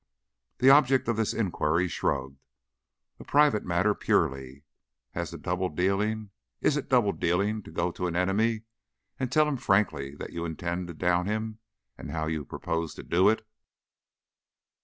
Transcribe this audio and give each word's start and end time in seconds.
The 0.57 0.71
object 0.71 1.07
of 1.07 1.15
this 1.15 1.31
inquiry 1.31 1.87
shrugged. 1.87 2.39
"A 3.19 3.23
private 3.23 3.63
matter, 3.63 3.93
purely. 3.93 4.63
As 5.13 5.29
to 5.29 5.37
double 5.37 5.69
dealing 5.69 6.31
is 6.59 6.75
it 6.75 6.89
double 6.89 7.11
dealing 7.11 7.61
to 7.61 7.69
go 7.71 7.91
to 7.91 8.07
an 8.07 8.15
enemy 8.15 8.63
and 9.19 9.31
tell 9.31 9.47
him 9.47 9.57
frankly 9.57 10.15
that 10.15 10.33
you 10.33 10.43
intend 10.43 10.87
to 10.87 10.95
down 10.95 11.27
him 11.27 11.59
and 11.99 12.09
how 12.09 12.25
you 12.25 12.43
propose 12.45 12.95
to 12.95 13.03
do 13.03 13.29
it?" 13.29 13.45